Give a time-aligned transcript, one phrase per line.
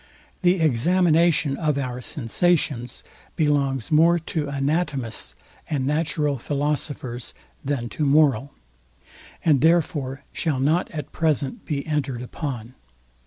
[0.41, 3.03] The examination of our sensations
[3.35, 5.35] belongs more to anatomists
[5.69, 8.51] and natural philosophers than to moral;
[9.45, 12.73] and therefore shall not at present be entered upon.